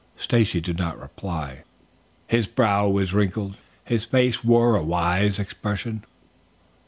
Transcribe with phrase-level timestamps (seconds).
[0.17, 1.61] Stacy did not reply.
[2.25, 6.03] His brow was wrinkled; his face wore a wise expression.